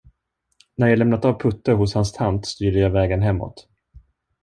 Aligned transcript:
När 0.75 0.87
jag 0.87 0.99
lämnat 0.99 1.25
av 1.25 1.39
Putte 1.39 1.71
hos 1.71 1.93
hans 1.93 2.11
tant, 2.11 2.45
styrde 2.45 2.79
jag 2.79 2.89
vägen 2.89 3.21
hemåt. 3.21 3.67